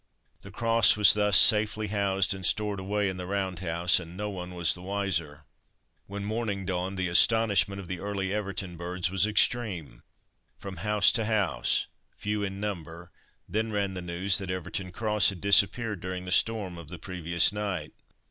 [0.41, 4.31] The Cross was thus safely housed and stored away in the Round House, and no
[4.31, 5.43] one was the wiser.
[6.07, 10.01] When morning dawned the astonishment of the early Everton birds was extreme.
[10.57, 11.85] From house to house
[12.17, 13.11] few in number,
[13.47, 17.51] then ran the news that Everton Cross had disappeared during the storm of the previous
[17.51, 17.91] night.